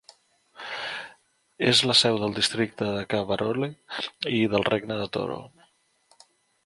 [1.67, 3.71] És la seu del districte de Kabarole
[4.39, 5.39] i del regne de Toro.